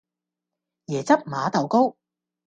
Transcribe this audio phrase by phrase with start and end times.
[0.87, 1.95] 椰汁馬豆糕